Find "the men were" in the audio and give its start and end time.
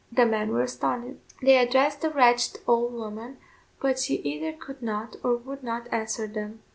0.11-0.63